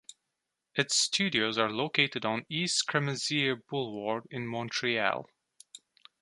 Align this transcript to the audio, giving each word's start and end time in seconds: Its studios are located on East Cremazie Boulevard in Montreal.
Its 0.73 0.95
studios 0.97 1.59
are 1.59 1.69
located 1.69 2.25
on 2.25 2.43
East 2.49 2.87
Cremazie 2.87 3.53
Boulevard 3.53 4.23
in 4.31 4.47
Montreal. 4.47 5.29